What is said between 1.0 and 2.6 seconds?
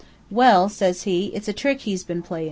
he, 'it's a trick he's been playin'.